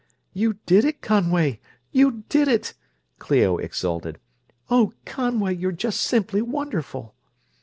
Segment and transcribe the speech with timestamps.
[0.33, 1.59] "You did it, Conway;
[1.91, 2.73] you did it!"
[3.19, 4.17] Clio exulted.
[4.67, 7.13] "Oh, Conway, you're just simply wonderful!"